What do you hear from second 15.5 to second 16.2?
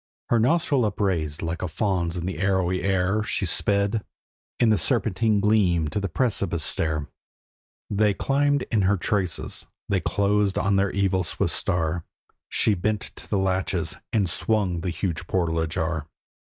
ajar.